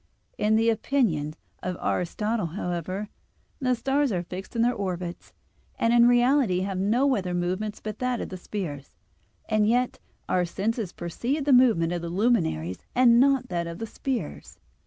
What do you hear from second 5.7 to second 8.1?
and in reality have no other movement but